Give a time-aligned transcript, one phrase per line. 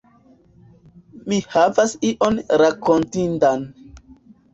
[1.33, 3.67] Mi havas ion rakontindan.